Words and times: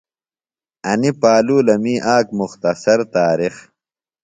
انی 0.91 1.11
پالولمی 1.21 1.95
آک 2.15 2.27
مختصر 2.39 2.99
تارِخ 3.13 3.55